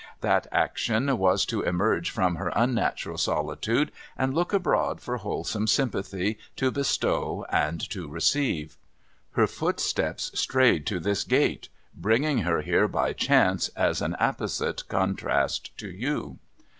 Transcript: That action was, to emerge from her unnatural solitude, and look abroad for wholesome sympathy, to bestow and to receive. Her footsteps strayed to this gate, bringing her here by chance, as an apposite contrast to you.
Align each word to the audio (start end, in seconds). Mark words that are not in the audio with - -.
That 0.21 0.47
action 0.51 1.15
was, 1.19 1.45
to 1.45 1.61
emerge 1.61 2.09
from 2.09 2.37
her 2.37 2.51
unnatural 2.55 3.19
solitude, 3.19 3.91
and 4.17 4.33
look 4.33 4.51
abroad 4.51 4.99
for 4.99 5.17
wholesome 5.17 5.67
sympathy, 5.67 6.39
to 6.55 6.71
bestow 6.71 7.45
and 7.51 7.87
to 7.91 8.07
receive. 8.07 8.77
Her 9.33 9.45
footsteps 9.45 10.31
strayed 10.33 10.87
to 10.87 10.99
this 10.99 11.23
gate, 11.23 11.69
bringing 11.93 12.39
her 12.39 12.61
here 12.63 12.87
by 12.87 13.13
chance, 13.13 13.67
as 13.75 14.01
an 14.01 14.15
apposite 14.19 14.87
contrast 14.87 15.77
to 15.77 15.89
you. 15.91 16.39